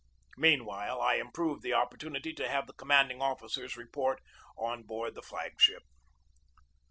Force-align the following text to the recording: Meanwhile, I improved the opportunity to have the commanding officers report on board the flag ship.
Meanwhile, 0.37 0.99
I 0.99 1.17
improved 1.17 1.61
the 1.61 1.73
opportunity 1.75 2.33
to 2.33 2.49
have 2.49 2.65
the 2.65 2.73
commanding 2.73 3.21
officers 3.21 3.77
report 3.77 4.19
on 4.57 4.81
board 4.81 5.13
the 5.13 5.21
flag 5.21 5.61
ship. 5.61 5.83